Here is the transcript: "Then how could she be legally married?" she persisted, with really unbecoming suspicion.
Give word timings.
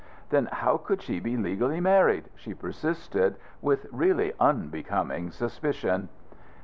"Then 0.31 0.47
how 0.51 0.77
could 0.77 1.03
she 1.03 1.19
be 1.19 1.37
legally 1.37 1.79
married?" 1.79 2.31
she 2.33 2.55
persisted, 2.55 3.35
with 3.61 3.85
really 3.91 4.33
unbecoming 4.39 5.29
suspicion. 5.29 6.09